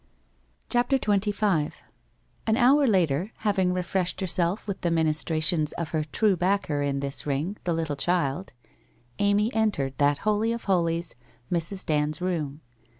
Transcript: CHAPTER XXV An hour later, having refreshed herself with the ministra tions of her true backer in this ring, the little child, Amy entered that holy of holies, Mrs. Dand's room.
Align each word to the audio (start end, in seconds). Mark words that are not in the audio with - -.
CHAPTER 0.67 0.97
XXV 0.97 1.73
An 2.47 2.57
hour 2.57 2.87
later, 2.87 3.33
having 3.41 3.71
refreshed 3.71 4.19
herself 4.19 4.65
with 4.65 4.81
the 4.81 4.89
ministra 4.89 5.43
tions 5.43 5.73
of 5.73 5.89
her 5.89 6.03
true 6.03 6.35
backer 6.35 6.81
in 6.81 7.01
this 7.01 7.27
ring, 7.27 7.57
the 7.65 7.73
little 7.73 7.95
child, 7.95 8.53
Amy 9.19 9.53
entered 9.53 9.93
that 9.99 10.17
holy 10.25 10.53
of 10.53 10.63
holies, 10.63 11.13
Mrs. 11.51 11.85
Dand's 11.85 12.19
room. 12.19 12.61